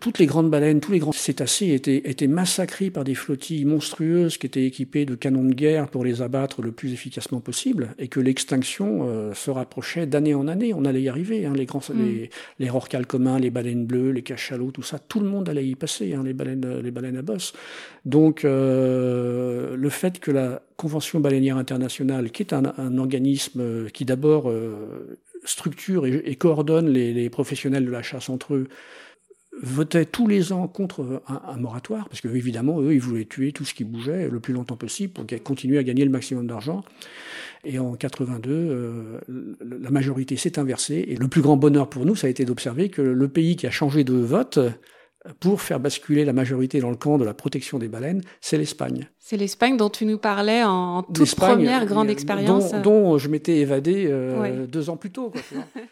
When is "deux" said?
54.66-54.90